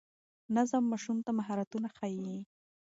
[0.55, 2.37] نظم ماشوم ته مهارتونه ښيي.